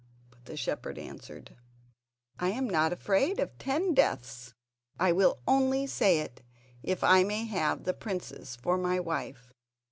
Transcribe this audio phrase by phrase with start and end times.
[0.31, 1.57] But the shepherd answered:
[2.39, 4.55] "I am not afraid of ten deaths!
[4.99, 6.41] I will only say it
[6.81, 9.53] if I may have the princess for my wife."